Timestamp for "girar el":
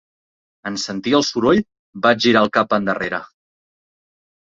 2.23-2.49